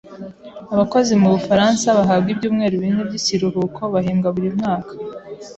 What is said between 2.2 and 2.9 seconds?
ibyumweru